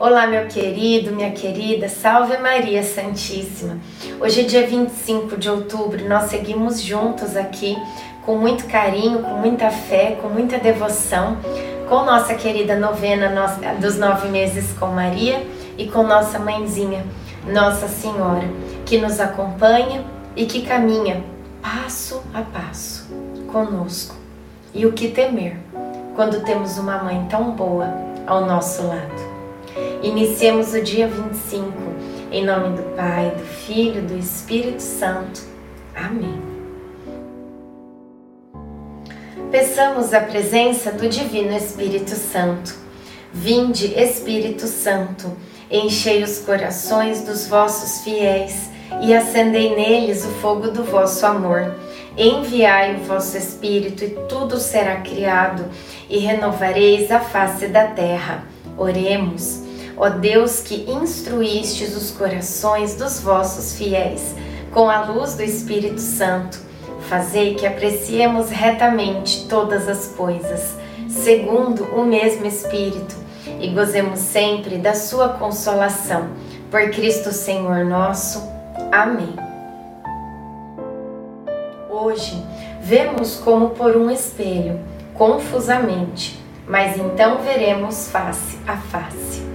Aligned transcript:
Olá, 0.00 0.26
meu 0.26 0.46
querido, 0.46 1.14
minha 1.14 1.30
querida, 1.30 1.86
salve 1.86 2.38
Maria 2.38 2.82
Santíssima. 2.82 3.76
Hoje 4.18 4.40
é 4.40 4.44
dia 4.44 4.66
25 4.66 5.36
de 5.36 5.50
outubro, 5.50 6.08
nós 6.08 6.30
seguimos 6.30 6.80
juntos 6.80 7.36
aqui 7.36 7.76
com 8.24 8.34
muito 8.34 8.64
carinho, 8.66 9.18
com 9.18 9.34
muita 9.34 9.70
fé, 9.70 10.16
com 10.22 10.28
muita 10.30 10.56
devoção, 10.56 11.36
com 11.86 12.02
nossa 12.02 12.32
querida 12.32 12.78
novena 12.78 13.30
dos 13.78 13.98
nove 13.98 14.28
meses 14.28 14.72
com 14.78 14.86
Maria 14.86 15.46
e 15.76 15.86
com 15.86 16.02
nossa 16.02 16.38
mãezinha, 16.38 17.04
Nossa 17.46 17.86
Senhora, 17.86 18.48
que 18.86 18.96
nos 18.96 19.20
acompanha 19.20 20.02
e 20.34 20.46
que 20.46 20.62
caminha 20.62 21.22
passo 21.60 22.22
a 22.32 22.40
passo 22.40 23.06
conosco. 23.52 24.16
E 24.72 24.86
o 24.86 24.94
que 24.94 25.08
temer 25.08 25.58
quando 26.16 26.42
temos 26.42 26.78
uma 26.78 27.02
mãe 27.02 27.26
tão 27.28 27.50
boa 27.50 27.86
ao 28.26 28.46
nosso 28.46 28.86
lado? 28.86 29.29
Iniciemos 30.02 30.72
o 30.72 30.82
dia 30.82 31.06
25 31.06 31.90
em 32.32 32.44
nome 32.44 32.76
do 32.76 32.82
Pai, 32.94 33.34
do 33.36 33.44
Filho, 33.44 34.02
do 34.02 34.16
Espírito 34.16 34.80
Santo. 34.80 35.42
Amém. 35.94 36.40
Peçamos 39.50 40.14
a 40.14 40.20
presença 40.20 40.92
do 40.92 41.08
Divino 41.08 41.52
Espírito 41.52 42.10
Santo. 42.10 42.72
Vinde, 43.32 43.92
Espírito 43.98 44.66
Santo, 44.66 45.36
enchei 45.70 46.22
os 46.22 46.38
corações 46.38 47.22
dos 47.22 47.46
vossos 47.48 48.02
fiéis 48.02 48.70
e 49.02 49.12
acendei 49.12 49.74
neles 49.74 50.24
o 50.24 50.28
fogo 50.40 50.68
do 50.70 50.84
vosso 50.84 51.26
amor. 51.26 51.74
Enviai 52.16 52.96
o 52.96 53.04
vosso 53.04 53.36
Espírito 53.36 54.04
e 54.04 54.10
tudo 54.28 54.58
será 54.58 54.96
criado, 54.96 55.64
e 56.08 56.18
renovareis 56.18 57.10
a 57.10 57.20
face 57.20 57.66
da 57.68 57.86
terra. 57.88 58.44
Oremos. 58.78 59.69
Ó 60.02 60.08
Deus 60.08 60.62
que 60.62 60.90
instruístes 60.90 61.94
os 61.94 62.10
corações 62.10 62.94
dos 62.94 63.20
vossos 63.20 63.76
fiéis 63.76 64.34
com 64.72 64.88
a 64.88 65.04
luz 65.04 65.34
do 65.34 65.42
Espírito 65.42 66.00
Santo, 66.00 66.58
fazei 67.06 67.54
que 67.54 67.66
apreciemos 67.66 68.48
retamente 68.48 69.46
todas 69.46 69.86
as 69.86 70.06
coisas, 70.16 70.74
segundo 71.06 71.84
o 71.94 72.02
mesmo 72.02 72.46
Espírito, 72.46 73.14
e 73.60 73.68
gozemos 73.68 74.20
sempre 74.20 74.78
da 74.78 74.94
sua 74.94 75.34
consolação. 75.34 76.30
Por 76.70 76.90
Cristo 76.92 77.30
Senhor 77.30 77.84
nosso. 77.84 78.42
Amém. 78.90 79.36
Hoje 81.90 82.42
vemos 82.80 83.36
como 83.36 83.70
por 83.70 83.94
um 83.98 84.10
espelho, 84.10 84.80
confusamente, 85.12 86.42
mas 86.66 86.96
então 86.96 87.42
veremos 87.42 88.08
face 88.08 88.56
a 88.66 88.78
face. 88.78 89.49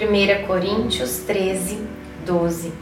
1 0.00 0.46
Coríntios 0.46 1.24
13, 1.26 1.82
12. 2.24 2.72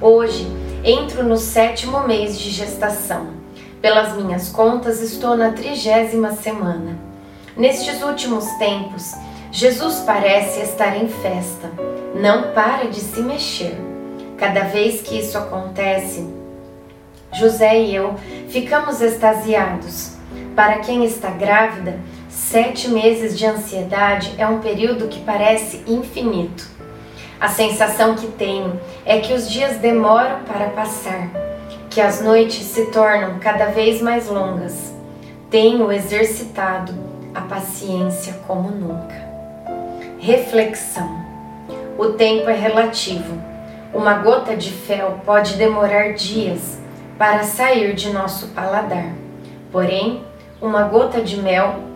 Hoje 0.00 0.46
entro 0.84 1.24
no 1.24 1.36
sétimo 1.36 2.06
mês 2.06 2.38
de 2.38 2.50
gestação. 2.50 3.30
Pelas 3.82 4.16
minhas 4.16 4.50
contas, 4.50 5.00
estou 5.00 5.36
na 5.36 5.50
trigésima 5.50 6.30
semana. 6.36 6.96
Nestes 7.56 8.00
últimos 8.00 8.44
tempos, 8.58 9.12
Jesus 9.50 10.04
parece 10.06 10.60
estar 10.60 10.96
em 10.96 11.08
festa, 11.08 11.68
não 12.14 12.52
para 12.52 12.84
de 12.84 13.00
se 13.00 13.20
mexer. 13.22 13.76
Cada 14.38 14.64
vez 14.64 15.02
que 15.02 15.18
isso 15.18 15.36
acontece, 15.36 16.32
José 17.32 17.80
e 17.80 17.92
eu 17.92 18.14
ficamos 18.48 19.00
extasiados. 19.00 20.12
Para 20.54 20.78
quem 20.78 21.04
está 21.04 21.30
grávida, 21.30 21.98
Sete 22.36 22.90
meses 22.90 23.36
de 23.36 23.46
ansiedade 23.46 24.34
é 24.36 24.46
um 24.46 24.60
período 24.60 25.08
que 25.08 25.20
parece 25.20 25.82
infinito. 25.86 26.68
A 27.40 27.48
sensação 27.48 28.14
que 28.14 28.26
tenho 28.26 28.78
é 29.06 29.20
que 29.20 29.32
os 29.32 29.50
dias 29.50 29.78
demoram 29.78 30.40
para 30.44 30.68
passar, 30.68 31.30
que 31.88 31.98
as 31.98 32.20
noites 32.20 32.62
se 32.62 32.90
tornam 32.90 33.38
cada 33.38 33.68
vez 33.68 34.02
mais 34.02 34.28
longas. 34.28 34.94
Tenho 35.48 35.90
exercitado 35.90 36.92
a 37.34 37.40
paciência 37.40 38.34
como 38.46 38.70
nunca. 38.70 39.16
Reflexão: 40.18 41.08
o 41.96 42.08
tempo 42.08 42.50
é 42.50 42.54
relativo. 42.54 43.34
Uma 43.94 44.12
gota 44.18 44.54
de 44.54 44.72
fel 44.72 45.22
pode 45.24 45.54
demorar 45.54 46.12
dias 46.12 46.78
para 47.16 47.44
sair 47.44 47.94
de 47.94 48.12
nosso 48.12 48.48
paladar. 48.48 49.10
Porém, 49.72 50.22
uma 50.60 50.82
gota 50.82 51.22
de 51.22 51.40
mel 51.40 51.95